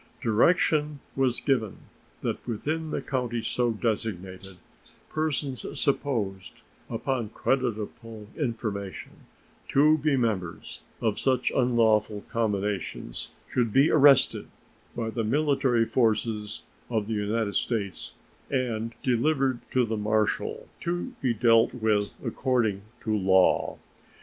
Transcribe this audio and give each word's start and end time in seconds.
Direction 0.19 0.99
was 1.15 1.39
given 1.39 1.77
that 2.21 2.47
within 2.47 2.89
the 2.89 3.03
counties 3.03 3.45
so 3.45 3.69
designated 3.69 4.57
persons 5.11 5.63
supposed, 5.79 6.53
upon 6.89 7.29
creditable 7.29 8.25
information, 8.35 9.11
to 9.67 9.99
be 9.99 10.17
members 10.17 10.79
of 11.01 11.19
such 11.19 11.51
unlawful 11.51 12.21
combinations 12.29 13.35
should 13.47 13.71
be 13.71 13.91
arrested 13.91 14.47
by 14.95 15.11
the 15.11 15.23
military 15.23 15.85
forces 15.85 16.63
of 16.89 17.05
the 17.05 17.13
United 17.13 17.53
States 17.53 18.13
and 18.49 18.93
delivered 19.03 19.59
to 19.69 19.85
the 19.85 19.97
marshal, 19.97 20.67
to 20.79 21.13
be 21.21 21.31
dealt 21.31 21.75
with 21.75 22.17
according 22.25 22.81
to 23.03 23.15
law. 23.15 23.77